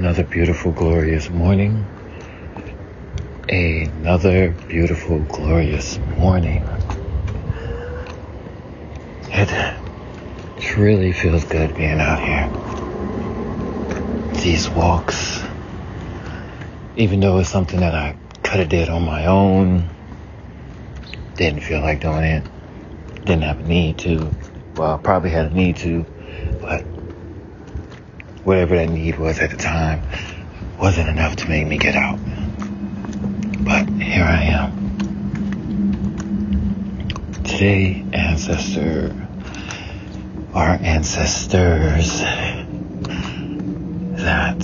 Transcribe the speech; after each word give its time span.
Another 0.00 0.24
beautiful, 0.24 0.72
glorious 0.72 1.28
morning. 1.28 1.84
Another 3.50 4.48
beautiful, 4.66 5.18
glorious 5.18 5.98
morning. 6.16 6.64
It 9.30 9.76
really 10.78 11.12
feels 11.12 11.44
good 11.44 11.74
being 11.74 12.00
out 12.00 12.18
here. 12.18 12.50
These 14.42 14.70
walks, 14.70 15.42
even 16.96 17.20
though 17.20 17.38
it's 17.38 17.50
something 17.50 17.80
that 17.80 17.94
I 17.94 18.16
could 18.42 18.60
have 18.60 18.70
did 18.70 18.88
on 18.88 19.04
my 19.04 19.26
own, 19.26 19.86
didn't 21.36 21.60
feel 21.60 21.82
like 21.82 22.00
doing 22.00 22.24
it. 22.24 22.42
Didn't 23.26 23.42
have 23.42 23.60
a 23.60 23.64
need 23.64 23.98
to. 23.98 24.34
Well, 24.76 24.96
probably 24.96 25.28
had 25.28 25.52
a 25.52 25.54
need 25.54 25.76
to, 25.76 26.06
whatever 28.44 28.76
that 28.76 28.88
need 28.88 29.18
was 29.18 29.38
at 29.38 29.50
the 29.50 29.56
time 29.56 30.02
wasn't 30.78 31.08
enough 31.08 31.36
to 31.36 31.48
make 31.48 31.66
me 31.66 31.76
get 31.78 31.94
out. 31.94 32.18
But 33.64 33.88
here 33.88 34.24
I 34.24 34.42
am. 34.44 34.80
Today, 37.44 38.04
ancestor, 38.12 39.14
our 40.54 40.78
ancestors 40.80 42.20
that 44.22 44.60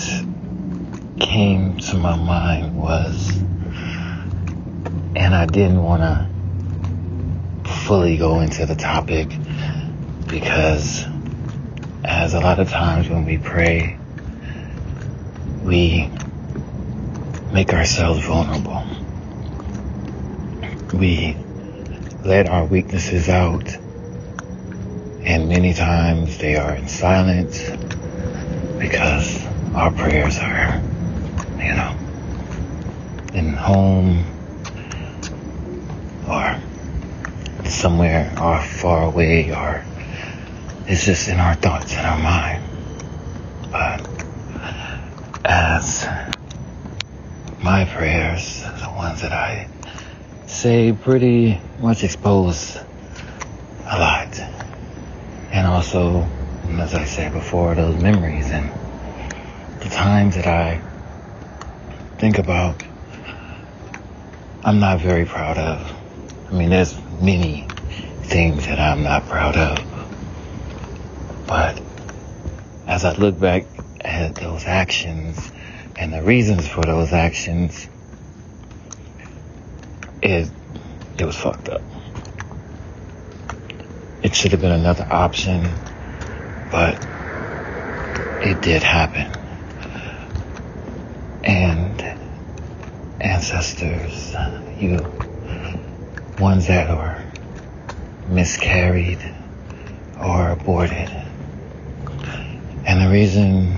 came 1.21 1.77
to 1.79 1.97
my 1.97 2.17
mind 2.17 2.77
was, 2.81 3.37
and 5.15 5.35
I 5.35 5.45
didn't 5.47 5.83
want 5.83 6.03
to 6.03 6.27
fully 7.71 8.17
go 8.17 8.41
into 8.41 8.65
the 8.65 8.75
topic 8.75 9.29
because 10.27 11.05
as 12.07 12.35
a 12.35 12.41
lot 12.41 12.61
of 12.61 12.71
times 12.71 13.09
when 13.09 13.25
we 13.25 13.37
pray, 13.37 13.99
we 15.65 16.09
make 17.53 17.73
ourselves 17.73 18.25
vulnerable. 18.25 18.83
We 20.95 21.37
let 22.25 22.49
our 22.49 22.65
weaknesses 22.65 23.29
out, 23.29 23.69
and 25.25 25.49
many 25.49 25.75
times 25.75 26.39
they 26.39 26.57
are 26.57 26.77
in 26.77 26.87
silence 26.87 27.69
because 28.79 29.45
our 29.75 29.91
prayers 29.91 30.39
are, 30.39 30.81
you 31.59 31.75
know, 31.75 31.97
in 33.35 33.53
home 33.53 34.25
or 36.29 36.61
somewhere 37.69 38.33
far 38.63 39.05
away 39.05 39.51
or 39.51 39.85
it's 40.89 41.05
just 41.05 41.29
in 41.29 41.39
our 41.41 41.55
thoughts 41.57 41.93
in 41.93 41.99
our 41.99 42.19
mind. 42.19 42.63
But 43.73 44.09
as 45.45 46.07
my 47.63 47.85
prayers, 47.85 48.63
the 48.63 48.93
ones 48.97 49.23
that 49.23 49.33
I 49.33 49.69
say 50.47 50.93
pretty 50.93 51.61
much 51.81 52.05
expose 52.05 52.77
a 52.77 53.99
lot. 53.99 54.39
And 55.51 55.67
also, 55.67 56.27
as 56.79 56.95
I 56.95 57.05
said 57.05 57.33
before, 57.33 57.75
those 57.75 58.01
memories 58.01 58.51
and 58.51 58.71
the 59.81 59.89
times 59.89 60.37
that 60.37 60.47
I 60.47 60.81
think 62.19 62.39
about, 62.39 62.83
I'm 64.63 64.79
not 64.79 65.01
very 65.01 65.25
proud 65.25 65.59
of. 65.59 65.93
I 66.49 66.53
mean, 66.53 66.71
there's 66.71 66.97
many 67.21 67.67
things 68.23 68.67
that 68.67 68.79
I'm 68.79 69.03
not 69.03 69.27
proud 69.27 69.57
of. 69.57 69.86
But 71.47 71.81
as 72.87 73.05
I 73.05 73.13
look 73.15 73.39
back 73.39 73.67
at 74.01 74.37
those 74.37 74.65
actions 74.67 75.53
and 75.97 76.13
the 76.13 76.23
reasons 76.23 76.69
for 76.69 76.85
those 76.85 77.13
actions, 77.13 77.89
it 80.23 80.51
it 81.19 81.25
was 81.25 81.37
fucked 81.37 81.69
up. 81.69 81.83
It 84.23 84.35
should 84.35 84.53
have 84.53 84.61
been 84.61 84.73
another 84.73 85.07
option, 85.09 85.75
but 86.71 87.07
it 88.41 88.61
did 88.61 88.83
happen. 88.83 89.33
And 91.45 92.05
ancestors, 93.21 94.35
you 94.79 95.07
ones 96.39 96.67
that 96.67 96.89
were 96.91 97.23
miscarried 98.27 99.21
or 100.21 100.51
aborted 100.51 101.11
and 102.87 103.01
the 103.01 103.11
reason 103.11 103.77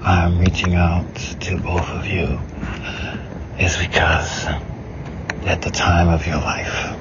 I'm 0.00 0.38
reaching 0.38 0.74
out 0.74 1.12
to 1.40 1.58
both 1.58 1.88
of 1.90 2.06
you 2.06 2.38
is 3.58 3.76
because 3.76 4.46
at 5.44 5.60
the 5.60 5.70
time 5.70 6.08
of 6.08 6.24
your 6.26 6.36
life, 6.36 6.96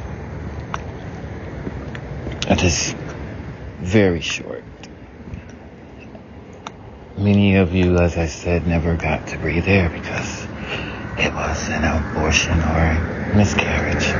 it 2.49 2.63
is 2.63 2.95
very 3.79 4.21
short. 4.21 4.63
Many 7.17 7.57
of 7.57 7.71
you, 7.73 7.99
as 7.99 8.17
I 8.17 8.25
said, 8.25 8.65
never 8.65 8.97
got 8.97 9.27
to 9.27 9.37
breathe 9.37 9.67
air 9.67 9.89
because 9.89 10.47
it 11.17 11.33
was 11.33 11.69
an 11.69 11.83
abortion 11.83 12.63
or 12.63 12.99
miscarriage. 13.31 14.15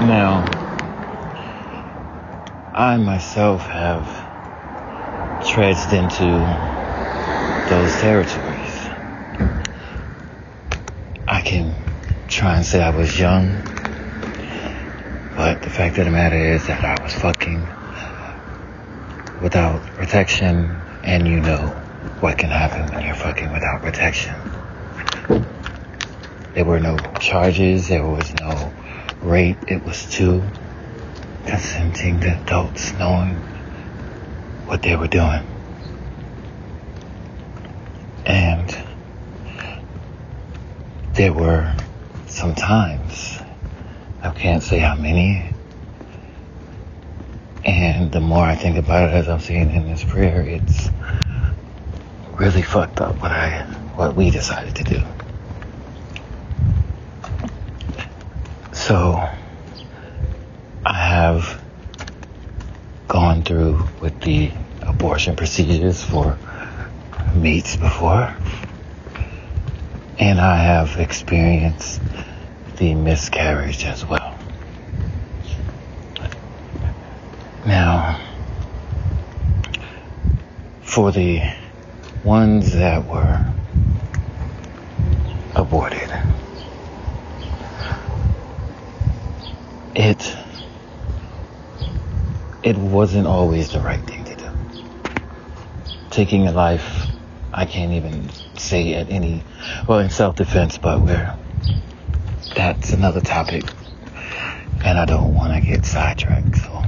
Now, 0.00 0.44
I 2.76 2.96
myself 2.96 3.62
have 3.66 4.08
treads 5.40 5.92
into 5.92 6.44
those 7.68 7.96
territories. 8.00 8.88
I 11.28 11.40
can 11.40 11.76
try 12.26 12.56
and 12.56 12.66
say 12.66 12.82
I 12.82 12.90
was 12.90 13.16
young, 13.16 13.62
but 15.36 15.62
the 15.62 15.70
fact 15.70 15.98
of 15.98 16.06
the 16.06 16.10
matter 16.10 16.36
is 16.36 16.66
that 16.66 16.84
I 16.84 17.00
was 17.00 17.14
fucking 17.14 17.64
without 19.40 19.86
protection, 19.94 20.76
and 21.04 21.28
you 21.28 21.38
know 21.38 21.68
what 22.18 22.38
can 22.38 22.50
happen 22.50 22.90
when 22.92 23.06
you're 23.06 23.14
fucking 23.14 23.52
without 23.52 23.82
protection. 23.82 24.34
There 26.54 26.64
were 26.64 26.80
no 26.80 26.98
charges, 27.20 27.86
there 27.86 28.04
was 28.04 28.34
no 28.34 28.74
rape, 29.22 29.70
it 29.70 29.84
was 29.84 30.10
two 30.10 30.42
consenting 31.46 32.20
to 32.20 32.40
adults 32.42 32.92
knowing 32.94 33.34
what 34.66 34.82
they 34.82 34.96
were 34.96 35.08
doing. 35.08 35.46
And 38.26 38.76
there 41.14 41.32
were 41.32 41.74
some 42.26 42.54
times, 42.54 43.38
I 44.22 44.30
can't 44.30 44.62
say 44.62 44.78
how 44.78 44.96
many, 44.96 45.50
and 47.64 48.10
the 48.10 48.20
more 48.20 48.44
I 48.44 48.56
think 48.56 48.76
about 48.76 49.10
it 49.10 49.14
as 49.14 49.28
I'm 49.28 49.40
seeing 49.40 49.70
in 49.70 49.86
this 49.86 50.02
prayer, 50.04 50.42
it's 50.42 50.88
really 52.32 52.62
fucked 52.62 53.00
up 53.00 53.20
what 53.20 53.30
I 53.30 53.62
what 53.94 54.16
we 54.16 54.30
decided 54.30 54.74
to 54.76 54.84
do. 54.84 55.00
So 58.72 59.22
I 60.86 60.92
have 60.92 61.60
gone 63.08 63.42
through 63.42 63.88
with 64.02 64.20
the 64.20 64.50
abortion 64.82 65.34
procedures 65.34 66.02
for 66.02 66.38
mates 67.34 67.76
before, 67.76 68.34
and 70.18 70.38
I 70.38 70.56
have 70.58 70.98
experienced 70.98 72.02
the 72.76 72.94
miscarriage 72.94 73.84
as 73.86 74.04
well. 74.04 74.38
Now, 77.66 78.20
for 80.82 81.12
the 81.12 81.40
ones 82.24 82.74
that 82.74 83.06
were 83.06 83.40
aborted, 85.54 86.12
it 89.94 90.36
it 92.64 92.78
wasn't 92.78 93.26
always 93.26 93.72
the 93.72 93.80
right 93.80 94.00
thing 94.00 94.24
to 94.24 94.36
do. 94.36 94.48
Taking 96.10 96.48
a 96.48 96.52
life, 96.52 97.08
I 97.52 97.66
can't 97.66 97.92
even 97.92 98.30
say 98.56 98.94
at 98.94 99.10
any, 99.10 99.44
well, 99.86 99.98
in 99.98 100.08
self-defense, 100.08 100.78
but 100.78 101.02
where 101.02 101.38
that's 102.56 102.92
another 102.92 103.20
topic, 103.20 103.64
and 104.82 104.98
I 104.98 105.04
don't 105.04 105.34
want 105.34 105.52
to 105.52 105.60
get 105.60 105.84
sidetracked. 105.84 106.56
So, 106.56 106.82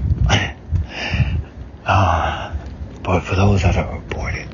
uh, 1.84 2.56
but 3.02 3.20
for 3.20 3.34
those 3.34 3.62
that 3.62 3.76
are 3.76 3.99
aborted, 3.99 4.49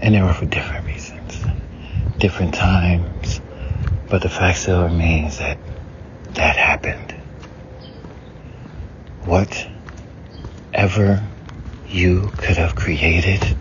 and 0.00 0.14
they 0.14 0.22
were 0.22 0.32
for 0.32 0.46
different 0.46 0.86
reasons, 0.86 1.44
different 2.16 2.54
times, 2.54 3.42
but 4.08 4.22
the 4.22 4.30
fact 4.30 4.58
still 4.58 4.84
remains 4.84 5.38
that 5.38 5.58
that 6.32 6.56
happened 6.56 7.13
whatever 9.26 11.22
you 11.88 12.30
could 12.36 12.56
have 12.56 12.74
created 12.74 13.56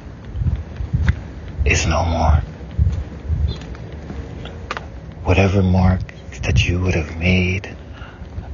is 1.66 1.86
no 1.86 2.04
more. 2.04 2.42
Whatever 5.24 5.64
mark 5.64 6.02
that 6.44 6.68
you 6.68 6.82
would 6.82 6.96
have 6.96 7.18
made 7.18 7.76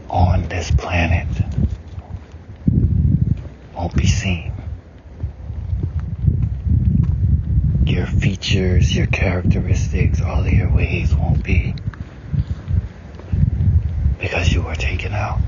on 0.09 0.47
this 0.49 0.69
planet 0.71 1.27
won't 3.75 3.95
be 3.95 4.05
seen. 4.05 4.53
Your 7.85 8.05
features, 8.05 8.95
your 8.95 9.07
characteristics, 9.07 10.21
all 10.21 10.41
of 10.41 10.53
your 10.53 10.69
ways 10.69 11.15
won't 11.15 11.43
be 11.43 11.73
because 14.19 14.53
you 14.53 14.61
were 14.61 14.75
taken 14.75 15.13
out. 15.13 15.39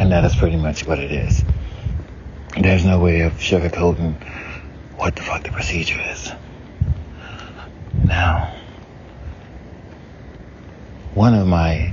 And 0.00 0.10
that 0.12 0.24
is 0.24 0.34
pretty 0.34 0.56
much 0.56 0.86
what 0.86 0.98
it 0.98 1.12
is. 1.12 1.44
There's 2.58 2.86
no 2.86 2.98
way 2.98 3.20
of 3.20 3.34
sugarcoating 3.34 4.14
what 4.96 5.14
the 5.14 5.22
fuck 5.22 5.42
the 5.44 5.52
procedure 5.52 6.00
is. 6.10 6.32
Now, 8.06 8.50
one 11.12 11.34
of 11.34 11.46
my 11.46 11.92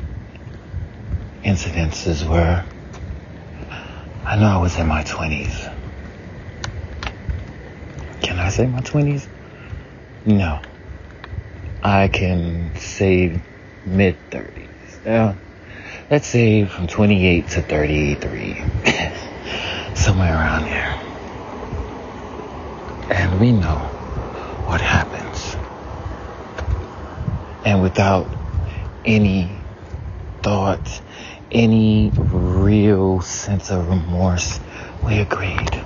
incidences 1.43 2.27
were 2.27 2.63
I 4.25 4.35
know 4.37 4.47
I 4.47 4.57
was 4.57 4.77
in 4.77 4.87
my 4.87 5.03
20s. 5.03 5.73
Can 8.21 8.39
I 8.39 8.49
say 8.49 8.67
my 8.67 8.81
20s? 8.81 9.27
No. 10.25 10.61
I 11.83 12.07
can 12.07 12.71
say 12.77 13.41
mid 13.85 14.17
30s. 14.31 15.05
Uh, 15.05 15.33
let's 16.09 16.27
say 16.27 16.65
from 16.65 16.87
28 16.87 17.49
to 17.49 17.61
33. 17.61 18.63
Somewhere 19.95 20.33
around 20.33 20.63
there. 20.63 20.99
And 23.09 23.39
we 23.41 23.51
know 23.51 23.77
what 24.65 24.79
happens. 24.79 25.55
And 27.65 27.81
without 27.81 28.29
any 29.03 29.49
thought, 30.41 31.01
any 31.51 32.13
real 32.31 33.21
sense 33.21 33.69
of 33.69 33.89
remorse, 33.89 34.59
we 35.05 35.19
agreed. 35.19 35.83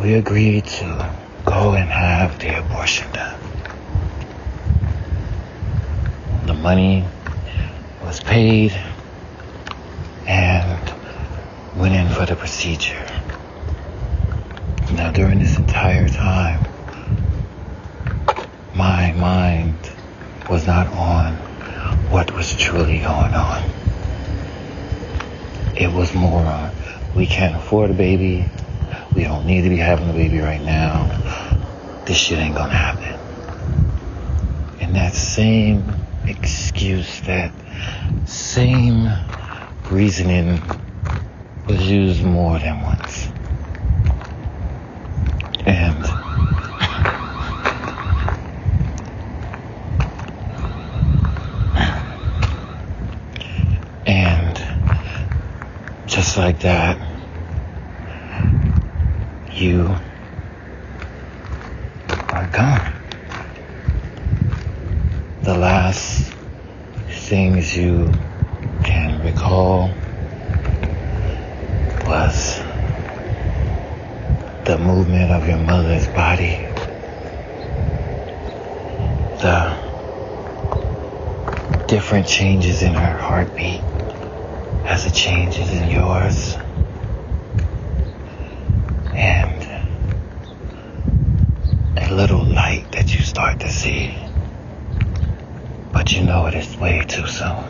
We 0.00 0.14
agreed 0.14 0.64
to 0.64 1.14
go 1.44 1.74
and 1.74 1.88
have 1.88 2.38
the 2.40 2.58
abortion 2.58 3.12
done. 3.12 3.38
The 6.46 6.54
money 6.54 7.04
was 8.10 8.18
paid 8.18 8.72
and 10.26 10.92
went 11.76 11.94
in 11.94 12.08
for 12.08 12.26
the 12.26 12.34
procedure. 12.34 13.06
Now, 14.92 15.12
during 15.12 15.38
this 15.38 15.56
entire 15.56 16.08
time, 16.08 16.60
my 18.74 19.12
mind 19.12 19.76
was 20.50 20.66
not 20.66 20.88
on 20.88 21.34
what 22.10 22.34
was 22.34 22.52
truly 22.56 22.98
going 22.98 23.32
on. 23.32 23.62
It 25.76 25.92
was 25.92 26.12
more 26.12 26.42
on, 26.42 26.72
we 27.14 27.26
can't 27.26 27.54
afford 27.54 27.90
a 27.90 27.94
baby. 27.94 28.44
We 29.14 29.22
don't 29.22 29.46
need 29.46 29.62
to 29.62 29.68
be 29.68 29.76
having 29.76 30.10
a 30.10 30.14
baby 30.14 30.40
right 30.40 30.62
now. 30.62 32.02
This 32.06 32.16
shit 32.16 32.40
ain't 32.40 32.56
gonna 32.56 32.74
happen. 32.74 33.20
And 34.80 34.96
that 34.96 35.14
same 35.14 35.94
excuse, 36.26 37.20
that 37.20 37.52
same 38.24 39.08
reasoning 39.90 40.60
was 41.66 41.90
used 41.90 42.22
more 42.22 42.58
than 42.58 42.80
once. 42.82 43.28
And 45.66 46.04
and 54.06 54.60
just 56.06 56.36
like 56.36 56.60
that, 56.60 56.98
you 59.52 59.96
are 62.30 62.48
gone. 62.48 62.92
The 65.42 65.56
last 65.56 66.39
things 67.30 67.76
you 67.76 68.12
can 68.82 69.22
recall 69.22 69.94
was 72.04 72.60
the 74.64 74.76
movement 74.76 75.30
of 75.30 75.46
your 75.46 75.58
mother's 75.58 76.08
body, 76.08 76.66
the 79.40 79.78
different 81.86 82.26
changes 82.26 82.82
in 82.82 82.94
her 82.94 83.16
heartbeat 83.16 83.84
as 84.84 85.06
it 85.06 85.14
changes 85.14 85.72
in 85.72 85.88
yours, 85.88 86.56
and 89.14 89.62
a 91.96 92.12
little 92.12 92.44
light 92.44 92.90
that 92.90 93.14
you 93.14 93.20
start 93.22 93.60
to 93.60 93.68
see, 93.68 94.19
you 96.12 96.24
know 96.24 96.46
it 96.46 96.54
is 96.54 96.76
way 96.76 97.04
too 97.06 97.26
soon. 97.26 97.64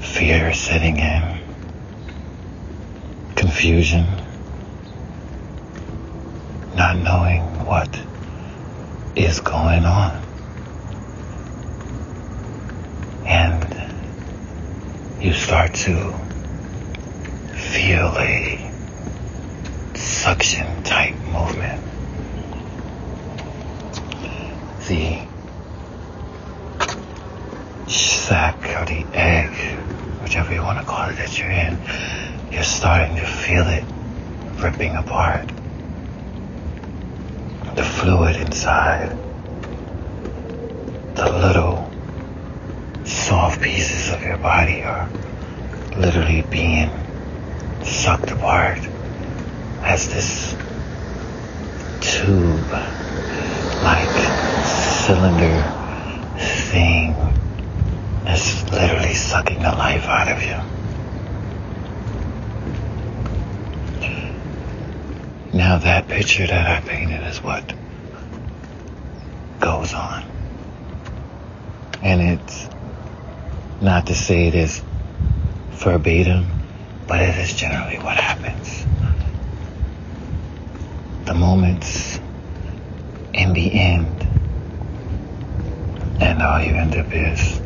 Fear 0.00 0.50
is 0.50 0.58
setting 0.58 0.98
in 0.98 1.38
confusion, 3.34 4.06
not 6.76 6.96
knowing 6.98 7.42
what 7.64 7.98
is 9.16 9.40
going 9.40 9.84
on. 9.84 10.22
And 13.26 15.22
you 15.22 15.32
start 15.32 15.74
to 15.74 16.14
feel 17.56 18.14
a 18.18 18.70
suction 19.94 20.82
type 20.84 21.16
movement. 21.32 21.93
The 24.86 25.18
sack 27.88 28.58
or 28.76 28.84
the 28.84 29.06
egg, 29.14 29.50
whichever 30.22 30.52
you 30.52 30.60
want 30.60 30.78
to 30.78 30.84
call 30.84 31.08
it 31.08 31.16
that 31.16 31.38
you're 31.38 31.50
in, 31.50 31.78
you're 32.52 32.62
starting 32.62 33.16
to 33.16 33.24
feel 33.24 33.66
it 33.66 33.82
ripping 34.62 34.94
apart. 34.94 35.48
The 37.76 37.82
fluid 37.82 38.36
inside, 38.36 39.08
the 41.14 41.32
little 41.32 41.90
soft 43.04 43.62
pieces 43.62 44.12
of 44.12 44.22
your 44.22 44.36
body 44.36 44.82
are 44.82 45.08
literally 45.96 46.42
being 46.50 46.90
sucked 47.82 48.30
apart 48.30 48.80
as 49.82 50.12
this 50.12 50.54
tube 52.00 52.70
like 53.82 54.43
cylinder 55.06 55.62
thing 56.38 57.10
is 58.26 58.64
literally 58.70 59.12
sucking 59.12 59.58
the 59.58 59.70
life 59.70 60.04
out 60.06 60.28
of 60.28 60.42
you. 60.42 60.56
Now 65.58 65.76
that 65.76 66.08
picture 66.08 66.46
that 66.46 66.66
I 66.66 66.80
painted 66.88 67.22
is 67.26 67.42
what 67.42 67.74
goes 69.60 69.92
on. 69.92 70.24
And 72.00 72.22
it's 72.40 72.70
not 73.82 74.06
to 74.06 74.14
say 74.14 74.46
it 74.46 74.54
is 74.54 74.80
verbatim, 75.72 76.46
but 77.06 77.20
it 77.20 77.36
is 77.36 77.52
generally 77.52 77.98
what 77.98 78.16
happens. 78.16 78.86
The 81.26 81.34
moments 81.34 82.18
in 83.34 83.52
the 83.52 83.70
end, 83.70 84.33
and 86.20 86.42
all 86.42 86.60
you 86.60 86.74
end 86.74 86.94
up 86.96 87.12
is 87.12 87.60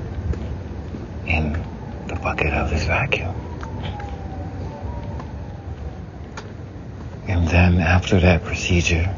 in 1.27 1.53
the 2.07 2.17
bucket 2.17 2.53
of 2.53 2.71
this 2.71 2.85
vacuum. 2.85 3.35
And 7.29 7.47
then 7.49 7.81
after 7.81 8.19
that 8.21 8.43
procedure, 8.45 9.15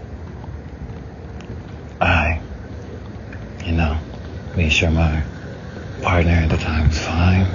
I, 2.01 2.41
you 3.65 3.73
know, 3.73 3.97
made 4.57 4.73
sure 4.73 4.91
my 4.91 5.23
partner 6.03 6.33
at 6.33 6.51
the 6.51 6.57
time 6.57 6.89
was 6.89 6.99
fine. 6.99 7.47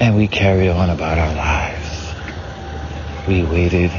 And 0.00 0.16
we 0.16 0.28
carried 0.28 0.70
on 0.70 0.88
about 0.88 1.18
our 1.18 1.34
lives. 1.34 2.14
We 3.28 3.42
waited 3.44 3.90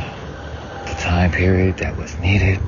the 0.86 0.94
time 0.96 1.32
period 1.32 1.78
that 1.78 1.96
was 1.96 2.18
needed. 2.18 2.60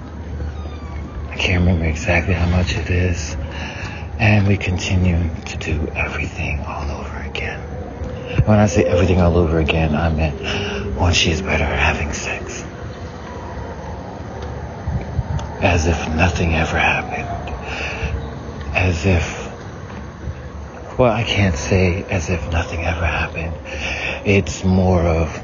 I 1.34 1.36
can't 1.36 1.62
remember 1.62 1.86
exactly 1.86 2.36
how 2.36 2.48
much 2.48 2.78
it 2.78 2.92
is. 2.92 3.36
And 4.20 4.48
we 4.48 4.56
continue 4.56 5.32
to 5.46 5.58
do 5.58 5.88
everything 5.96 6.60
all 6.60 6.92
over 6.92 7.24
again. 7.24 7.60
When 8.46 8.60
I 8.60 8.68
say 8.68 8.84
everything 8.84 9.20
all 9.20 9.36
over 9.36 9.58
again, 9.58 9.96
I 9.96 10.10
meant 10.10 10.40
when 10.96 11.12
she 11.12 11.32
is 11.32 11.42
better 11.42 11.64
at 11.64 11.80
having 11.80 12.14
sex. 12.14 12.64
As 15.60 15.88
if 15.88 16.08
nothing 16.08 16.54
ever 16.54 16.78
happened. 16.78 17.50
As 18.76 19.04
if 19.04 19.50
well, 21.00 21.12
I 21.12 21.24
can't 21.24 21.56
say 21.56 22.06
as 22.12 22.30
if 22.30 22.52
nothing 22.52 22.82
ever 22.82 23.08
happened. 23.08 23.56
It's 24.24 24.64
more 24.64 25.02
of, 25.02 25.44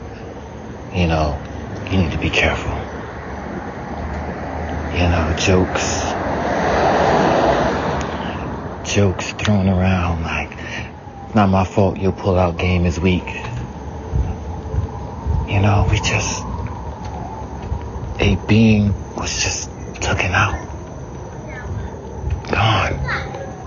you 0.94 1.08
know, 1.08 1.42
you 1.90 1.98
need 1.98 2.12
to 2.12 2.20
be 2.20 2.30
careful. 2.30 2.89
You 4.94 5.08
know, 5.08 5.36
jokes, 5.38 6.02
jokes 8.92 9.32
thrown 9.34 9.70
around 9.70 10.24
like, 10.24 10.58
not 11.36 11.50
my 11.50 11.64
fault 11.64 11.98
your 11.98 12.12
pull 12.12 12.38
out 12.40 12.58
game 12.58 12.86
is 12.86 13.00
weak. 13.00 13.28
You 15.48 15.60
know, 15.62 15.88
we 15.90 15.98
just, 16.00 16.44
a 18.20 18.36
being 18.48 18.94
was 19.16 19.44
just 19.44 19.70
taken 19.96 20.32
out. 20.32 20.58
Gone. 22.50 23.00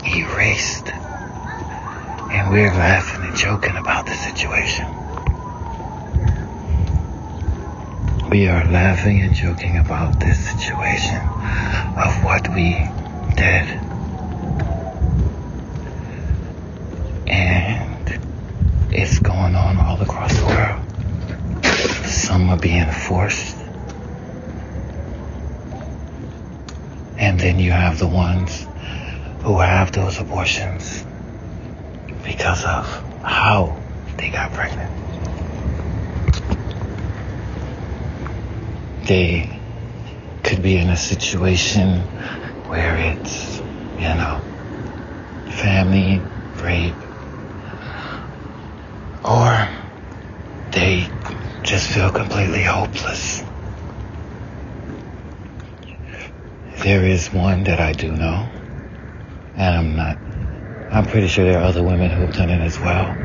Erased. 0.05 0.89
And 0.89 2.51
we're 2.51 2.73
laughing 2.73 3.25
and 3.25 3.37
joking 3.37 3.77
about 3.77 4.07
the 4.07 4.15
situation. 4.15 4.87
We 8.33 8.49
are 8.49 8.65
laughing 8.65 9.21
and 9.21 9.35
joking 9.35 9.77
about 9.77 10.19
this 10.19 10.39
situation 10.39 11.19
of 11.19 12.25
what 12.25 12.49
we 12.55 12.71
did. 13.37 13.69
And 17.29 18.19
it's 18.91 19.19
going 19.19 19.55
on 19.55 19.77
all 19.77 20.01
across 20.01 20.35
the 20.35 20.47
world. 20.47 22.07
Some 22.07 22.49
are 22.49 22.57
being 22.57 22.91
forced. 22.91 23.55
And 27.19 27.39
then 27.39 27.59
you 27.59 27.73
have 27.73 27.99
the 27.99 28.09
ones 28.09 28.67
who 29.43 29.59
have 29.59 29.93
those 29.93 30.19
abortions 30.19 31.05
because 32.25 32.65
of 32.65 32.87
how 33.23 33.79
they 34.17 34.31
got 34.31 34.55
pregnant. 34.55 35.02
They 39.07 39.63
could 40.45 40.63
be 40.63 40.77
in 40.79 40.91
a 40.91 40.97
situation 40.97 42.09
where 42.67 42.97
it's, 42.97 43.63
you 43.97 44.05
know, 44.05 44.45
family, 45.47 46.27
rape, 46.63 47.05
or 49.25 49.69
they 50.73 51.13
just 51.65 51.91
feel 51.91 52.11
completely 52.11 52.63
hopeless. 52.63 53.45
There 56.85 57.05
is 57.05 57.33
one 57.33 57.65
that 57.65 57.81
I 57.81 57.93
do 57.93 58.13
know, 58.13 58.51
and 59.57 59.77
I'm 59.77 59.97
not 59.97 60.19
I'm 60.91 61.07
pretty 61.07 61.29
sure 61.29 61.45
there 61.45 61.61
are 61.61 61.65
other 61.65 61.85
women 61.85 62.11
who 62.11 62.23
have 62.23 62.33
done 62.35 62.51
it 62.51 62.61
as 62.63 62.81
well. 62.81 63.19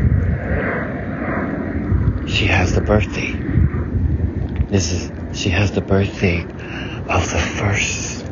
She 2.25 2.47
has 2.47 2.73
the 2.73 2.81
birthday. 2.81 3.43
This 4.69 4.91
is, 4.91 5.11
she 5.37 5.49
has 5.51 5.69
the 5.71 5.81
birthday 5.81 6.47
of 7.07 7.31
the 7.31 7.37
first 7.37 8.25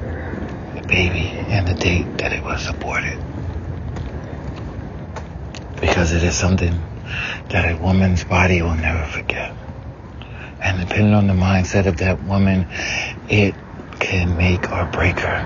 baby 0.88 1.32
and 1.50 1.68
the 1.68 1.76
date 1.76 2.18
that 2.18 2.34
it 2.34 2.44
was 2.44 2.68
aborted. 2.68 3.20
Because 5.80 6.14
it 6.14 6.24
is 6.24 6.34
something 6.34 6.74
that 7.50 7.72
a 7.72 7.78
woman's 7.78 8.24
body 8.24 8.64
will 8.64 8.74
never 8.74 9.06
forget. 9.06 9.54
And 10.60 10.80
depending 10.80 11.14
on 11.14 11.28
the 11.28 11.34
mindset 11.34 11.86
of 11.86 11.98
that 11.98 12.24
woman, 12.24 12.66
it 13.30 13.54
can 14.00 14.36
make 14.36 14.72
or 14.72 14.86
break 14.88 15.20
her. 15.20 15.46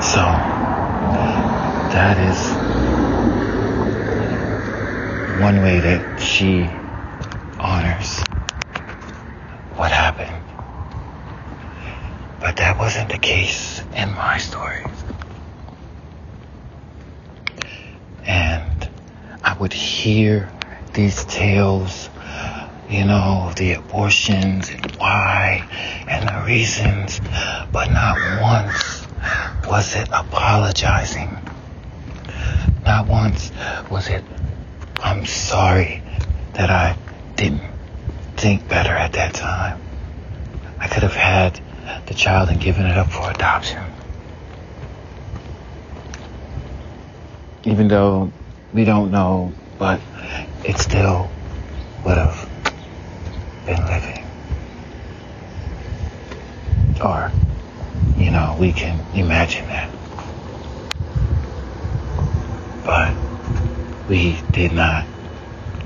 So, 0.00 0.20
that 1.92 2.16
is 2.18 2.38
one 5.38 5.62
way 5.62 5.80
that 5.80 6.18
she 6.18 6.70
honors 7.58 8.24
what 9.80 9.90
happened. 9.92 10.44
But 12.38 12.56
that 12.56 12.78
wasn't 12.78 13.08
the 13.08 13.18
case 13.18 13.80
in 13.96 14.09
my 14.20 14.38
story. 14.38 14.84
And 18.26 18.88
I 19.42 19.56
would 19.58 19.72
hear 19.72 20.52
these 20.92 21.24
tales, 21.24 22.10
you 22.88 23.04
know, 23.04 23.52
the 23.56 23.72
abortions 23.72 24.68
and 24.68 24.94
why 24.96 25.66
and 26.08 26.28
the 26.28 26.46
reasons, 26.46 27.20
but 27.72 27.90
not 27.90 28.18
once 28.42 29.06
was 29.66 29.94
it 29.96 30.08
apologizing 30.12 31.40
not 32.84 33.06
once 33.06 33.52
was 33.90 34.08
it, 34.08 34.24
I'm 34.98 35.24
sorry 35.26 36.02
that 36.54 36.70
I 36.70 36.96
didn't 37.36 37.62
think 38.36 38.68
better 38.68 38.90
at 38.90 39.12
that 39.12 39.34
time. 39.34 39.80
I 40.78 40.88
could 40.88 41.02
have 41.02 41.14
had 41.14 41.60
the 42.06 42.14
child 42.14 42.48
and 42.48 42.60
given 42.60 42.86
it 42.86 42.96
up 42.96 43.10
for 43.10 43.30
adoption. 43.30 43.89
Even 47.64 47.88
though 47.88 48.32
we 48.72 48.84
don't 48.84 49.10
know, 49.10 49.52
but 49.78 50.00
it 50.64 50.78
still 50.78 51.30
would 52.04 52.16
have 52.16 52.48
been 53.66 53.84
living. 53.86 54.24
Or, 57.02 57.30
you 58.16 58.30
know, 58.30 58.56
we 58.58 58.72
can 58.72 58.98
imagine 59.14 59.66
that. 59.68 59.90
but 62.90 63.14
we 64.08 64.36
did 64.50 64.72
not 64.72 65.06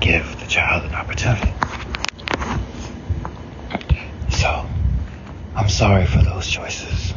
give 0.00 0.40
the 0.40 0.47
child 0.47 0.85
an 0.85 0.95
opportunity. 0.95 1.52
So, 4.31 4.66
I'm 5.54 5.69
sorry 5.69 6.07
for 6.07 6.23
those 6.23 6.47
choices. 6.47 7.12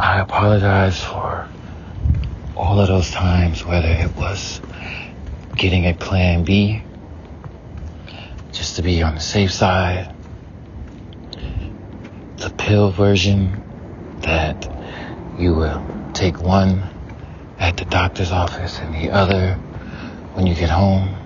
I 0.00 0.18
apologize 0.20 1.00
for 1.00 1.48
all 2.56 2.80
of 2.80 2.88
those 2.88 3.10
times, 3.10 3.64
whether 3.64 3.88
it 3.88 4.16
was 4.16 4.60
getting 5.56 5.86
a 5.86 5.94
plan 5.94 6.44
B, 6.44 6.82
just 8.52 8.76
to 8.76 8.82
be 8.82 9.02
on 9.02 9.14
the 9.14 9.20
safe 9.20 9.52
side, 9.52 10.14
the 12.36 12.50
pill 12.50 12.90
version 12.90 13.62
that 14.22 14.68
you 15.38 15.54
will 15.54 15.84
take 16.12 16.40
one 16.40 16.82
at 17.58 17.76
the 17.76 17.84
doctor's 17.84 18.32
office 18.32 18.78
and 18.80 18.94
the 18.94 19.10
other 19.10 19.58
when 20.34 20.46
you 20.46 20.54
get 20.54 20.70
home. 20.70 21.16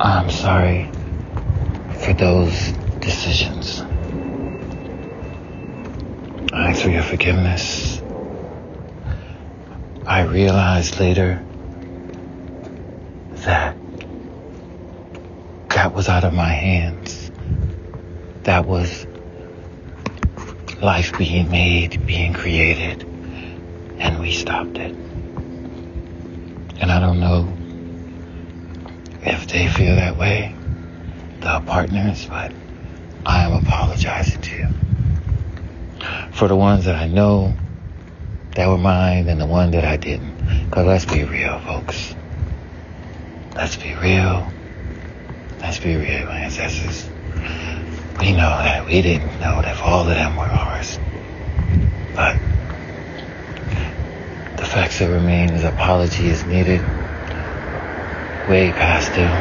I'm 0.00 0.30
sorry 0.30 0.90
for 1.98 2.14
those 2.14 2.72
decisions. 3.00 3.82
I 6.52 6.70
ask 6.70 6.82
for 6.82 6.90
your 6.90 7.02
forgiveness. 7.02 7.99
I 10.10 10.22
realized 10.22 10.98
later 10.98 11.40
that 13.44 13.76
that 15.68 15.94
was 15.94 16.08
out 16.08 16.24
of 16.24 16.34
my 16.34 16.48
hands. 16.48 17.30
That 18.42 18.66
was 18.66 19.06
life 20.82 21.16
being 21.16 21.48
made, 21.48 22.04
being 22.08 22.32
created 22.32 23.04
and 24.00 24.18
we 24.18 24.32
stopped 24.32 24.78
it. 24.78 24.90
And 26.80 26.90
I 26.90 26.98
don't 26.98 27.20
know 27.20 27.56
if 29.22 29.46
they 29.46 29.68
feel 29.68 29.94
that 29.94 30.16
way, 30.16 30.56
the 31.38 31.62
partners, 31.68 32.26
but 32.26 32.52
I 33.24 33.44
am 33.44 33.64
apologizing 33.64 34.42
to 34.42 34.56
you. 34.56 34.66
For 36.32 36.48
the 36.48 36.56
ones 36.56 36.86
that 36.86 36.96
I 36.96 37.06
know 37.06 37.54
that 38.54 38.68
were 38.68 38.78
mine 38.78 39.28
and 39.28 39.40
the 39.40 39.46
one 39.46 39.70
that 39.72 39.84
I 39.84 39.96
didn't. 39.96 40.36
Because 40.64 40.86
let's 40.86 41.04
be 41.04 41.24
real, 41.24 41.60
folks. 41.60 42.14
Let's 43.54 43.76
be 43.76 43.94
real. 43.94 44.52
Let's 45.60 45.78
be 45.78 45.96
real, 45.96 46.26
my 46.26 46.40
ancestors. 46.40 47.08
We 48.18 48.32
know 48.32 48.50
that 48.50 48.86
we 48.86 49.02
didn't 49.02 49.40
know 49.40 49.62
that 49.62 49.80
all 49.80 50.02
of 50.02 50.08
them 50.08 50.36
were 50.36 50.44
ours. 50.44 50.98
But 52.14 52.36
the 54.56 54.64
facts 54.64 54.98
that 54.98 55.08
remain 55.10 55.50
is 55.50 55.64
apology 55.64 56.26
is 56.28 56.44
needed. 56.44 56.82
Way 58.48 58.72
past 58.72 59.14
due. 59.14 59.32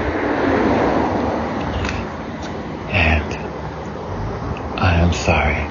And 2.89 3.37
I 4.77 4.99
am 5.01 5.13
sorry. 5.13 5.69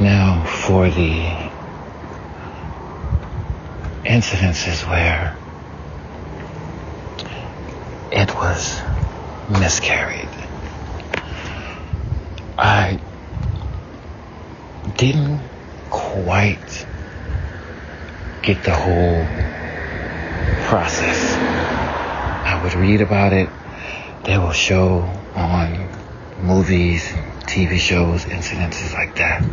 Now 0.00 0.43
for 0.66 0.88
the 0.88 1.20
incidences 4.06 4.88
where 4.88 5.36
it 8.10 8.34
was 8.34 8.80
miscarried. 9.60 10.28
I 12.56 12.98
didn't 14.96 15.40
quite 15.90 16.86
get 18.42 18.62
the 18.62 18.74
whole 18.74 19.26
process. 20.68 21.34
I 22.46 22.60
would 22.62 22.74
read 22.74 23.02
about 23.02 23.34
it. 23.34 23.50
They 24.24 24.38
will 24.38 24.52
show 24.52 25.02
on 25.34 25.90
movies, 26.40 27.12
TV 27.46 27.78
shows, 27.78 28.24
incidences 28.24 28.92
like 28.94 29.16
that. 29.16 29.44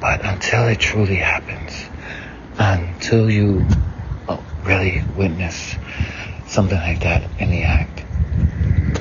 But 0.00 0.24
until 0.24 0.68
it 0.68 0.78
truly 0.78 1.16
happens, 1.16 1.84
until 2.58 3.30
you 3.30 3.66
really 4.64 5.02
witness 5.16 5.76
something 6.46 6.76
like 6.76 7.00
that 7.00 7.22
in 7.40 7.50
the 7.50 7.62
act, 7.62 8.04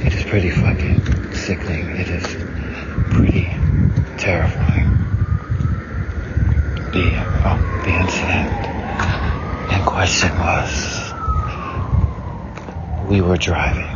it 0.06 0.14
is 0.14 0.24
pretty 0.24 0.50
fucking 0.50 1.34
sickening. 1.34 1.90
It 1.98 2.08
is 2.10 2.24
pretty 3.14 3.46
terrifying. 4.18 4.88
The, 6.92 7.12
oh, 7.46 7.60
the 7.84 7.94
incident 8.00 8.68
in 9.74 9.86
question 9.86 10.32
was 10.40 11.08
we 13.10 13.22
were 13.22 13.38
driving. 13.38 13.88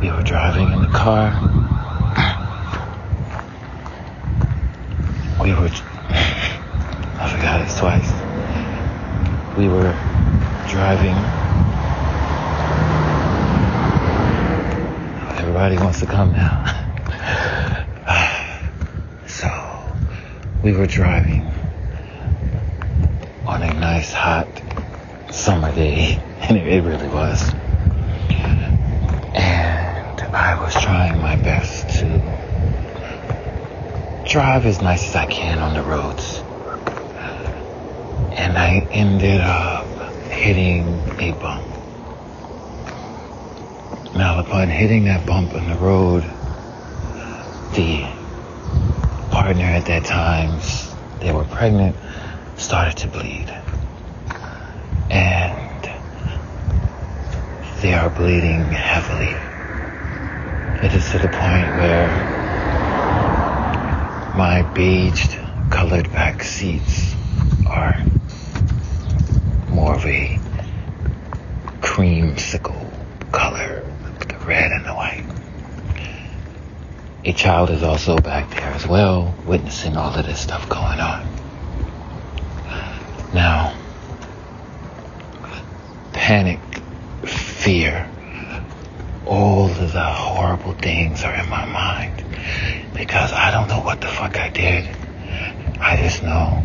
We 0.00 0.10
were 0.10 0.22
driving 0.22 0.72
in 0.72 0.82
the 0.82 0.88
car. 0.88 1.61
We 5.42 5.52
were, 5.54 5.66
I 5.66 7.28
forgot 7.34 7.60
it 7.62 7.76
twice. 7.76 8.12
We 9.58 9.66
were 9.66 9.92
driving. 10.68 11.16
Everybody 15.40 15.78
wants 15.78 15.98
to 15.98 16.06
come 16.06 16.30
now. 16.30 16.62
so, 19.26 19.48
we 20.62 20.74
were 20.74 20.86
driving 20.86 21.42
on 23.44 23.64
a 23.64 23.74
nice 23.74 24.12
hot 24.12 24.46
summer 25.32 25.74
day, 25.74 26.22
and 26.42 26.56
it, 26.56 26.68
it 26.68 26.84
really 26.84 27.08
was. 27.08 27.52
And 29.34 30.20
I 30.20 30.56
was 30.62 30.72
trying 30.74 31.20
my 31.20 31.34
best 31.34 31.98
to 31.98 32.31
drive 34.24 34.66
as 34.66 34.80
nice 34.80 35.08
as 35.08 35.16
I 35.16 35.26
can 35.26 35.58
on 35.58 35.74
the 35.74 35.82
roads. 35.82 36.38
And 38.38 38.56
I 38.56 38.86
ended 38.90 39.40
up 39.40 39.86
hitting 40.30 40.86
a 41.18 41.32
bump. 41.32 41.66
Now, 44.14 44.40
upon 44.40 44.68
hitting 44.68 45.04
that 45.04 45.26
bump 45.26 45.52
in 45.54 45.68
the 45.68 45.76
road, 45.76 46.22
the 47.74 48.02
partner 49.30 49.64
at 49.64 49.86
that 49.86 50.04
time, 50.04 50.60
they 51.20 51.32
were 51.32 51.44
pregnant, 51.44 51.96
started 52.56 52.96
to 52.98 53.08
bleed. 53.08 53.48
And 55.10 55.90
they 57.80 57.94
are 57.94 58.10
bleeding 58.10 58.64
heavily. 58.70 59.36
It 60.84 60.94
is 60.94 61.10
to 61.12 61.18
the 61.18 61.28
point 61.28 61.74
where 61.74 62.41
my 64.36 64.62
beige 64.72 65.36
colored 65.68 66.10
back 66.10 66.42
seats 66.42 67.14
are 67.66 68.02
more 69.68 69.94
of 69.94 70.06
a 70.06 70.40
creamsicle 71.80 72.90
color, 73.30 73.84
the 74.28 74.38
red 74.46 74.72
and 74.72 74.86
the 74.86 74.94
white. 74.94 75.26
A 77.26 77.32
child 77.34 77.68
is 77.68 77.82
also 77.82 78.16
back 78.16 78.48
there 78.50 78.70
as 78.70 78.86
well, 78.86 79.34
witnessing 79.44 79.98
all 79.98 80.14
of 80.14 80.24
this 80.24 80.40
stuff 80.40 80.66
going 80.66 80.98
on. 80.98 81.26
Now, 83.34 83.76
panic, 86.14 86.60
fear, 87.26 88.10
all 89.26 89.66
of 89.66 89.92
the 89.92 90.02
horrible 90.02 90.72
things 90.72 91.22
are 91.22 91.34
in 91.34 91.48
my 91.50 91.66
mind 91.66 92.24
because 92.94 93.32
I 93.32 93.50
don't 93.50 93.68
know 93.68 93.80
what 93.80 94.00
the 94.00 94.06
fuck 94.06 94.36
I 94.36 94.50
did. 94.50 94.88
I 95.80 95.96
just 95.96 96.22
know 96.22 96.62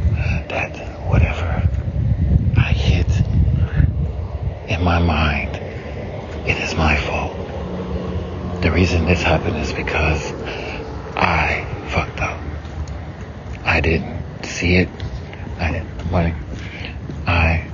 that 0.49 0.75
whatever 1.07 1.67
I 2.55 2.71
hit 2.71 3.07
in 4.69 4.83
my 4.83 4.99
mind, 4.99 5.55
it 6.47 6.57
is 6.57 6.75
my 6.75 6.95
fault. 6.97 8.61
The 8.61 8.71
reason 8.71 9.05
this 9.05 9.23
happened 9.23 9.57
is 9.57 9.73
because 9.73 10.33
I 11.15 11.65
fucked 11.89 12.19
up. 12.21 12.39
I 13.63 13.81
didn't 13.81 14.45
see 14.45 14.75
it. 14.75 14.89
I 15.59 15.71
didn't. 15.71 15.87
I 17.27 17.67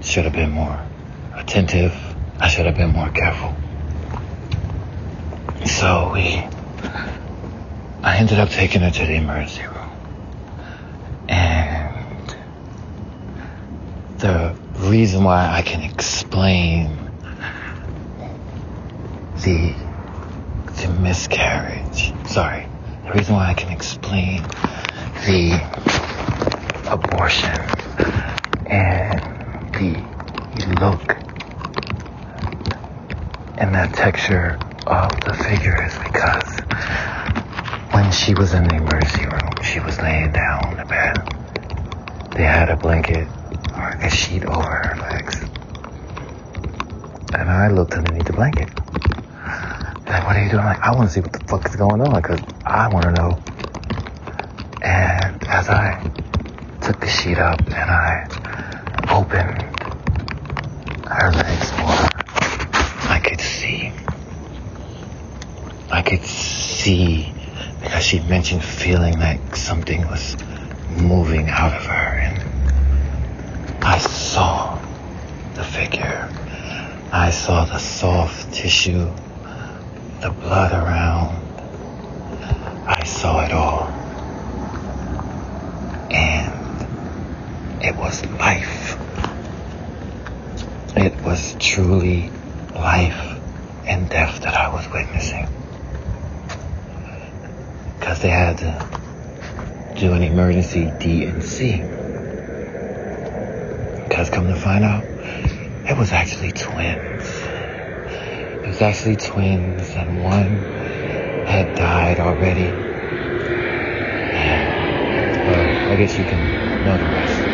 should 0.00 0.24
have 0.24 0.32
been 0.32 0.50
more 0.50 0.78
attentive. 1.34 1.94
I 2.40 2.48
should 2.48 2.66
have 2.66 2.76
been 2.76 2.92
more 2.92 3.08
careful. 3.10 3.54
So 5.64 6.10
we, 6.12 6.44
I 8.06 8.18
ended 8.18 8.38
up 8.38 8.50
taking 8.50 8.82
her 8.82 8.90
to 8.92 9.04
the 9.04 9.14
emergency 9.14 9.62
room. 9.62 9.90
And 11.28 12.36
the 14.18 14.54
reason 14.78 15.24
why 15.24 15.50
I 15.50 15.62
can 15.62 15.82
explain 15.82 16.96
the, 19.42 19.74
the 20.76 20.88
miscarriage, 21.00 22.14
sorry, 22.28 22.68
the 23.06 23.10
reason 23.10 23.34
why 23.34 23.48
I 23.48 23.54
can 23.54 23.72
explain 23.72 24.44
the 25.26 25.60
abortion 26.88 27.60
and 28.66 29.20
the 29.74 29.96
look 30.80 31.16
and 33.58 33.74
that 33.74 33.92
texture 33.94 34.60
of 34.86 35.10
the 35.24 35.34
figure 35.34 35.84
is 35.84 35.98
because 35.98 36.55
when 38.06 38.12
she 38.12 38.34
was 38.34 38.54
in 38.54 38.62
the 38.62 38.76
emergency 38.76 39.26
room, 39.26 39.50
she 39.64 39.80
was 39.80 39.98
laying 39.98 40.30
down 40.30 40.64
on 40.64 40.76
the 40.76 40.84
bed. 40.84 41.16
They 42.36 42.44
had 42.44 42.68
a 42.68 42.76
blanket 42.76 43.26
or 43.74 43.98
a 44.00 44.08
sheet 44.08 44.44
over 44.44 44.62
her 44.62 44.96
legs. 45.10 45.42
And 47.34 47.50
I 47.50 47.66
looked 47.66 47.94
underneath 47.94 48.26
the 48.26 48.32
blanket. 48.32 48.68
Like, 50.06 50.24
what 50.24 50.36
are 50.36 50.44
you 50.44 50.50
doing? 50.50 50.64
Like, 50.64 50.78
I 50.78 50.94
want 50.94 51.08
to 51.08 51.14
see 51.14 51.20
what 51.20 51.32
the 51.32 51.40
fuck 51.48 51.66
is 51.66 51.74
going 51.74 52.00
on 52.00 52.14
because 52.14 52.38
I 52.64 52.86
want 52.86 53.06
to 53.06 53.10
know. 53.10 53.42
And 54.82 55.42
as 55.48 55.68
I 55.68 56.00
took 56.82 57.00
the 57.00 57.08
sheet 57.08 57.38
up 57.38 57.58
and 57.60 57.90
I 57.90 58.28
opened 59.10 59.62
her 61.08 61.32
legs 61.32 61.72
more, 61.72 62.06
I 63.10 63.20
could 63.24 63.40
see. 63.40 63.90
I 65.90 66.02
could 66.02 66.24
see 66.24 67.35
because 67.86 68.04
she 68.04 68.18
mentioned 68.18 68.64
feeling 68.64 69.16
like 69.16 69.54
something 69.54 70.00
was 70.08 70.36
moving 70.90 71.48
out 71.48 71.72
of 71.72 71.86
her 71.86 72.18
and 72.18 72.42
I 73.80 73.98
saw 73.98 74.76
the 75.54 75.62
figure. 75.62 76.28
I 77.12 77.30
saw 77.30 77.64
the 77.64 77.78
soft 77.78 78.52
tissue, 78.52 79.14
the 80.20 80.30
blood 80.30 80.72
around. 80.72 81.44
I 82.88 83.04
saw 83.04 83.44
it 83.44 83.52
all. 83.52 83.94
And 86.10 86.88
it 87.80 87.96
was 87.96 88.26
life. 88.32 88.98
It 90.96 91.24
was 91.24 91.54
truly 91.60 92.32
life 92.74 93.40
and 93.88 94.08
death 94.08 94.40
that 94.40 94.56
I 94.56 94.74
was 94.74 94.84
witnessing. 94.92 95.55
They 98.26 98.32
had 98.32 98.58
to 98.58 100.00
do 100.00 100.12
an 100.12 100.24
emergency 100.24 100.92
D&C. 100.98 101.76
Because 104.02 104.30
come 104.30 104.48
to 104.48 104.56
find 104.56 104.82
out, 104.82 105.04
it 105.88 105.96
was 105.96 106.10
actually 106.10 106.50
twins. 106.50 107.22
It 108.64 108.66
was 108.66 108.82
actually 108.82 109.14
twins, 109.14 109.94
and 109.94 110.24
one 110.24 110.56
had 111.46 111.72
died 111.76 112.18
already. 112.18 112.66
And, 114.34 115.46
well, 115.46 115.92
I 115.92 115.94
guess 115.94 116.18
you 116.18 116.24
can 116.24 116.84
know 116.84 116.98
the 116.98 117.06
rest. 117.06 117.46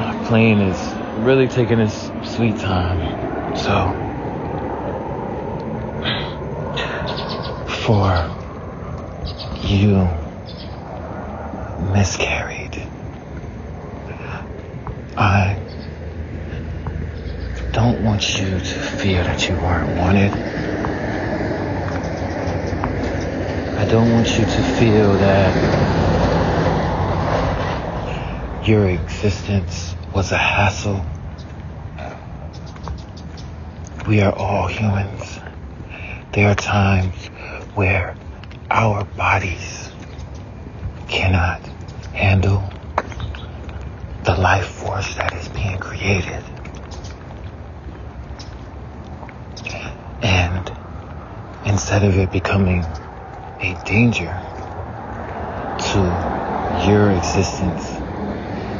Our 0.00 0.14
plane 0.30 0.60
is 0.60 0.94
really 1.16 1.48
taking 1.48 1.80
its 1.80 2.12
sweet 2.22 2.56
time. 2.56 3.00
So, 3.56 3.96
for 7.66 8.30
you 9.60 10.08
miscarried. 11.80 12.80
I 15.16 15.60
don't 17.72 18.00
want 18.04 18.38
you 18.38 18.60
to 18.60 18.78
feel 18.78 19.24
that 19.24 19.48
you 19.48 19.56
weren't 19.56 19.96
wanted. 19.98 20.32
I 23.76 23.84
don't 23.84 24.12
want 24.12 24.38
you 24.38 24.44
to 24.44 24.62
feel 24.62 25.18
that 25.18 25.56
your 28.62 28.86
existence 28.86 29.96
was 30.12 30.32
a 30.32 30.38
hassle. 30.38 31.06
We 34.06 34.20
are 34.22 34.32
all 34.32 34.66
humans. 34.66 35.38
There 36.32 36.50
are 36.50 36.54
times 36.54 37.16
where 37.74 38.16
our 38.70 39.04
bodies 39.04 39.90
cannot 41.08 41.60
handle 42.12 42.72
the 44.24 44.34
life 44.36 44.66
force 44.66 45.14
that 45.14 45.34
is 45.34 45.48
being 45.48 45.78
created. 45.78 46.44
And 50.22 50.70
instead 51.64 52.04
of 52.04 52.16
it 52.16 52.30
becoming 52.30 52.84
a 53.60 53.74
danger 53.84 54.42
to 55.78 56.16
your 56.68 57.10
existence 57.10 58.00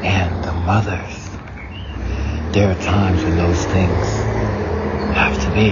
and 0.03 0.43
the 0.43 0.53
mothers, 0.53 1.20
there 2.53 2.73
are 2.73 2.75
times 2.75 3.25
when 3.25 3.37
those 3.37 3.65
things 3.65 4.07
have 5.15 5.39
to 5.45 5.51
be. 5.55 5.71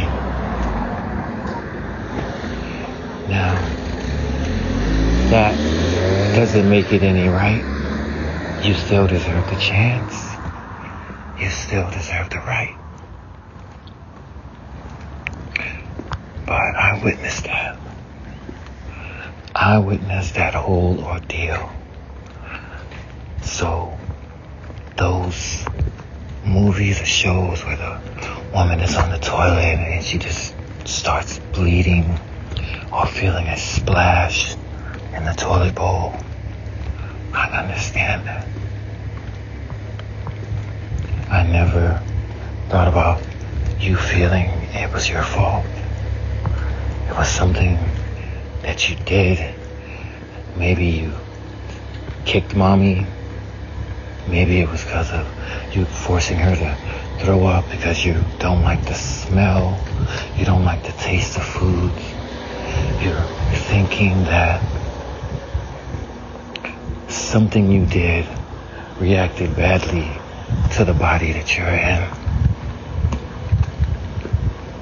Now, 3.28 3.54
that 5.30 5.56
doesn't 6.36 6.70
make 6.70 6.92
it 6.92 7.02
any 7.02 7.26
right. 7.28 7.64
You 8.62 8.74
still 8.74 9.08
deserve 9.08 9.46
the 9.50 9.56
chance. 9.56 10.36
You 11.36 11.50
still 11.50 11.90
deserve 11.90 12.30
the 12.30 12.38
right. 12.38 12.76
But 16.46 16.76
I 16.76 17.00
witnessed 17.04 17.44
that. 17.44 17.78
I 19.54 19.78
witnessed 19.78 20.36
that 20.36 20.54
whole 20.54 21.00
ordeal. 21.00 21.72
So, 23.42 23.98
those 24.96 25.64
movies 26.48 27.00
or 27.00 27.04
shows 27.04 27.64
where 27.64 27.76
the 27.76 28.00
woman 28.54 28.80
is 28.80 28.96
on 28.96 29.10
the 29.10 29.18
toilet 29.18 29.78
and 29.78 30.04
she 30.04 30.18
just 30.18 30.54
starts 30.84 31.38
bleeding 31.52 32.18
or 32.92 33.06
feeling 33.06 33.46
a 33.46 33.56
splash 33.56 34.54
in 35.14 35.24
the 35.24 35.32
toilet 35.32 35.74
bowl. 35.74 36.14
I 37.32 37.62
understand 37.62 38.26
that. 38.26 38.46
I 41.30 41.42
never 41.46 42.02
thought 42.70 42.88
about 42.88 43.20
you 43.78 43.96
feeling 43.96 44.46
it 44.72 44.92
was 44.92 45.08
your 45.08 45.22
fault. 45.22 45.66
It 47.08 47.16
was 47.16 47.28
something 47.28 47.78
that 48.62 48.88
you 48.88 48.96
did. 49.04 49.54
Maybe 50.56 50.86
you 50.86 51.12
kicked 52.24 52.56
mommy. 52.56 53.06
Maybe 54.30 54.60
it 54.60 54.68
was 54.68 54.84
because 54.84 55.10
of 55.10 55.26
you 55.74 55.84
forcing 55.86 56.36
her 56.36 56.54
to 56.54 57.24
throw 57.24 57.46
up 57.46 57.70
because 57.70 58.04
you 58.04 58.22
don't 58.38 58.62
like 58.62 58.84
the 58.84 58.94
smell. 58.94 59.80
You 60.36 60.44
don't 60.44 60.64
like 60.64 60.82
the 60.84 60.92
taste 60.92 61.36
of 61.36 61.44
food. 61.44 61.92
You're 63.02 63.22
thinking 63.68 64.24
that 64.24 64.62
something 67.08 67.70
you 67.70 67.86
did 67.86 68.26
reacted 69.00 69.56
badly 69.56 70.10
to 70.72 70.84
the 70.84 70.92
body 70.92 71.32
that 71.32 71.56
you're 71.56 71.66
in. 71.66 72.08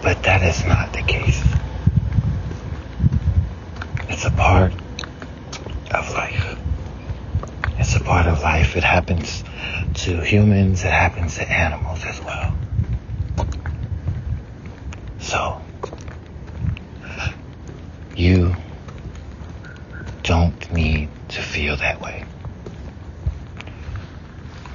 But 0.02 0.22
that 0.24 0.42
is 0.42 0.64
not 0.66 0.92
the 0.92 1.02
case. 1.02 1.42
It's 4.08 4.24
a 4.24 4.30
part 4.30 4.72
of 5.92 6.10
life. 6.14 6.45
It's 7.86 7.94
a 7.94 8.00
part 8.00 8.26
of 8.26 8.42
life. 8.42 8.76
It 8.76 8.82
happens 8.82 9.44
to 9.94 10.20
humans, 10.20 10.82
it 10.82 10.90
happens 10.90 11.36
to 11.36 11.48
animals 11.48 12.04
as 12.04 12.20
well. 12.20 12.52
So, 15.20 15.62
you 18.16 18.56
don't 20.24 20.72
need 20.72 21.10
to 21.28 21.40
feel 21.40 21.76
that 21.76 22.00
way. 22.00 22.24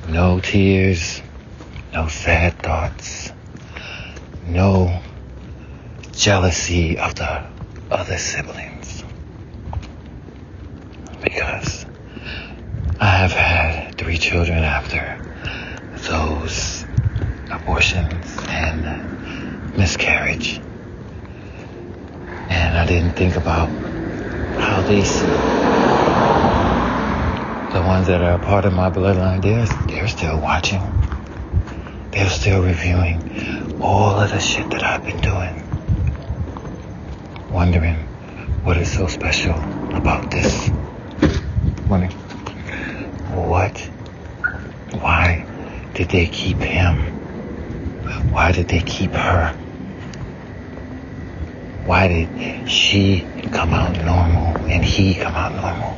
No 0.07 0.39
tears, 0.39 1.21
no 1.91 2.07
sad 2.07 2.59
thoughts, 2.59 3.33
no 4.47 5.01
jealousy 6.13 6.97
of 6.97 7.15
the 7.15 7.43
other 7.91 8.17
siblings. 8.17 9.03
Because 11.21 11.85
I 13.01 13.07
have 13.07 13.31
had 13.31 13.97
three 13.97 14.19
children 14.19 14.59
after 14.59 15.19
those 16.07 16.85
abortions 17.49 18.37
and 18.47 19.75
miscarriage. 19.75 20.59
And 22.47 22.77
I 22.77 22.85
didn't 22.85 23.13
think 23.13 23.37
about 23.37 23.69
how 24.59 24.83
these, 24.83 25.19
the 27.73 27.81
ones 27.87 28.05
that 28.05 28.21
are 28.21 28.33
a 28.33 28.39
part 28.45 28.65
of 28.65 28.73
my 28.73 28.91
bloodline, 28.91 29.41
they're, 29.41 29.65
they're 29.87 30.07
still 30.07 30.39
watching. 30.39 30.83
They're 32.11 32.29
still 32.29 32.61
reviewing 32.61 33.81
all 33.81 34.19
of 34.19 34.29
the 34.29 34.39
shit 34.39 34.69
that 34.69 34.83
I've 34.83 35.03
been 35.03 35.21
doing. 35.21 35.63
Wondering 37.51 37.95
what 38.63 38.77
is 38.77 38.91
so 38.93 39.07
special 39.07 39.55
about 39.95 40.29
this. 40.29 40.69
Wondering 41.89 42.15
what, 43.33 43.77
why 44.99 45.45
did 46.01 46.09
they 46.09 46.25
keep 46.25 46.57
him? 46.57 46.97
Why 48.31 48.51
did 48.51 48.67
they 48.67 48.79
keep 48.79 49.11
her? 49.11 49.55
Why 51.85 52.07
did 52.07 52.67
she 52.67 53.27
come 53.51 53.71
out 53.71 54.03
normal 54.03 54.57
and 54.67 54.83
he 54.83 55.13
come 55.13 55.35
out 55.35 55.53
normal? 55.53 55.91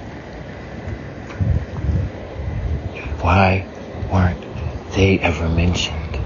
Why 3.21 3.65
weren't 4.11 4.43
they 4.93 5.19
ever 5.19 5.47
mentioned? 5.47 6.17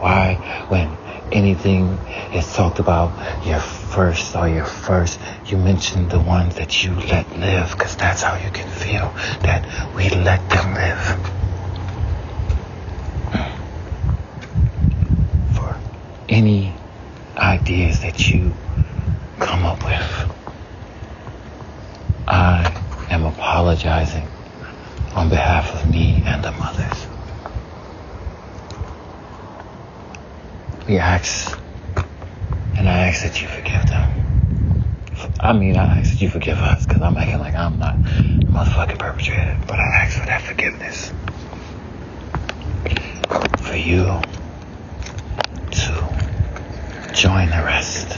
Why, 0.00 0.36
when 0.68 0.88
anything 1.30 1.98
is 2.32 2.50
talked 2.54 2.78
about 2.78 3.46
your 3.46 3.60
first 3.60 4.34
or 4.34 4.48
your 4.48 4.64
first, 4.64 5.20
you 5.44 5.58
mention 5.58 6.08
the 6.08 6.20
ones 6.20 6.54
that 6.54 6.82
you 6.82 6.94
let 6.94 7.30
live, 7.38 7.72
because 7.72 7.96
that's 7.96 8.22
how 8.22 8.42
you 8.42 8.50
can 8.50 8.70
feel 8.70 9.12
that 9.42 9.94
we 9.94 10.08
let 10.08 10.48
them 10.48 10.72
live. 10.72 11.38
For 15.54 15.76
any 16.32 16.74
ideas 17.36 18.00
that 18.00 18.32
you 18.32 18.54
come 19.38 19.64
up 19.66 19.84
with, 19.84 20.30
I 22.26 22.72
am 23.10 23.24
apologizing 23.26 24.26
on 25.14 25.28
behalf 25.28 25.74
of 25.74 25.90
me 25.90 26.22
and 26.24 26.42
the 26.42 26.52
mothers. 26.52 27.06
We 30.88 30.96
ask, 30.98 31.58
and 32.78 32.88
I 32.88 33.08
ask 33.08 33.22
that 33.24 33.42
you 33.42 33.48
forgive 33.48 33.86
them. 33.86 34.10
I 35.38 35.52
mean, 35.52 35.76
I 35.76 35.98
ask 35.98 36.12
that 36.12 36.22
you 36.22 36.30
forgive 36.30 36.58
us 36.58 36.86
because 36.86 37.02
I'm 37.02 37.16
acting 37.18 37.40
like 37.40 37.54
I'm 37.54 37.78
not 37.78 38.02
the 38.46 38.52
motherfucking 38.52 38.98
perpetrator, 38.98 39.58
but 39.66 39.78
I 39.78 39.84
ask 39.98 40.18
for 40.18 40.26
that 40.26 40.40
forgiveness. 40.40 41.12
For 43.66 43.76
you 43.76 44.20
to 45.72 46.01
join 47.12 47.50
the 47.50 47.62
rest. 47.62 48.08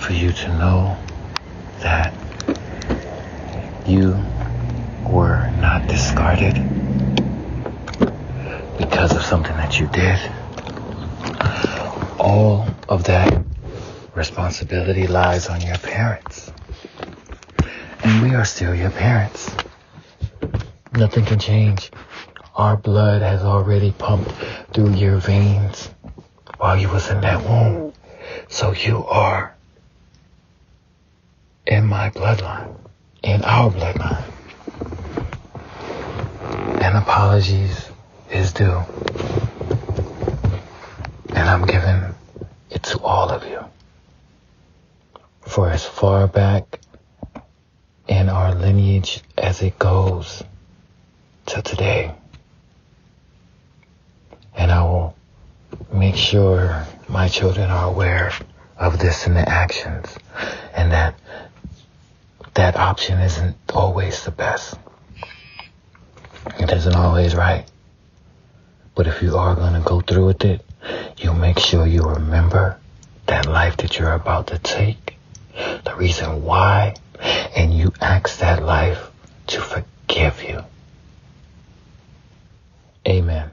For 0.00 0.12
you 0.12 0.32
to 0.32 0.48
know 0.58 0.96
that 1.80 2.14
you 3.86 4.16
were 5.06 5.50
not 5.60 5.86
discarded 5.86 6.54
because 8.78 9.14
of 9.14 9.22
something 9.22 9.54
that 9.56 9.78
you 9.78 9.86
did. 9.88 10.18
All 12.18 12.66
of 12.88 13.04
that 13.04 13.44
responsibility 14.14 15.06
lies 15.06 15.48
on 15.48 15.60
your 15.60 15.78
parents. 15.78 16.50
And 18.04 18.22
we 18.22 18.34
are 18.34 18.44
still 18.44 18.74
your 18.74 18.90
parents. 18.90 19.54
Nothing 20.94 21.24
can 21.26 21.38
change. 21.38 21.90
Our 22.54 22.76
blood 22.76 23.22
has 23.22 23.42
already 23.42 23.92
pumped 23.92 24.32
through 24.72 24.94
your 24.94 25.18
veins 25.18 25.90
while 26.58 26.76
you 26.76 26.88
was 26.88 27.08
in 27.10 27.20
that 27.20 27.42
womb. 27.44 27.92
So 28.48 28.72
you 28.72 29.04
are 29.06 29.54
in 31.66 31.86
my 31.86 32.10
bloodline, 32.10 32.74
in 33.22 33.42
our 33.44 33.70
bloodline. 33.70 34.24
And 36.82 36.96
apologies 36.96 37.88
is 38.30 38.52
due. 38.52 38.82
And 41.30 41.48
I'm 41.48 41.64
giving 41.64 42.14
it 42.70 42.82
to 42.84 43.00
all 43.00 43.30
of 43.30 43.44
you. 43.46 43.64
For 45.40 45.70
as 45.70 45.84
far 45.84 46.26
back 46.26 46.80
in 48.08 48.28
our 48.28 48.54
lineage 48.54 49.22
as 49.38 49.62
it 49.62 49.78
goes 49.78 50.42
to 51.46 51.62
today. 51.62 52.14
And 54.54 54.70
I 54.70 54.82
will 54.82 55.16
make 55.92 56.16
sure 56.16 56.86
my 57.08 57.28
children 57.28 57.70
are 57.70 57.88
aware 57.88 58.32
of 58.78 58.98
this 58.98 59.26
in 59.26 59.34
the 59.34 59.48
actions 59.48 60.16
and 60.74 60.92
that 60.92 61.14
that 62.54 62.76
option 62.76 63.18
isn't 63.20 63.56
always 63.72 64.24
the 64.24 64.30
best. 64.30 64.74
It 66.58 66.70
isn't 66.70 66.94
always 66.94 67.34
right. 67.34 67.64
But 68.94 69.06
if 69.06 69.22
you 69.22 69.36
are 69.36 69.54
going 69.54 69.74
to 69.74 69.80
go 69.80 70.00
through 70.00 70.26
with 70.26 70.44
it, 70.44 70.64
you 71.18 71.32
make 71.32 71.58
sure 71.58 71.86
you 71.86 72.02
remember 72.02 72.78
that 73.26 73.46
life 73.46 73.76
that 73.78 73.98
you're 73.98 74.12
about 74.12 74.48
to 74.48 74.58
take, 74.58 75.16
the 75.54 75.94
reason 75.96 76.42
why, 76.42 76.94
and 77.56 77.72
you 77.72 77.92
ask 78.00 78.38
that 78.40 78.62
life 78.62 79.10
to 79.46 79.60
forgive 79.60 80.42
you. 80.42 80.62
Amen. 83.06 83.50